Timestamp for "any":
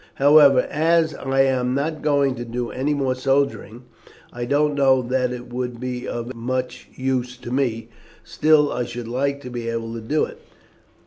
2.71-2.95